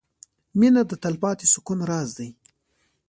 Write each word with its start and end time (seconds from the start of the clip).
•مینه 0.59 0.81
د 0.87 0.91
تلپاتې 1.03 1.45
سکون 1.53 1.79
راز 1.89 2.09
دی. 2.17 2.29